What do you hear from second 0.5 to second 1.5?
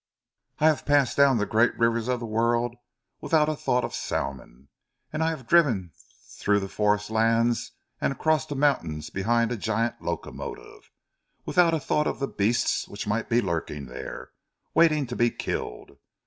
"I have passed down the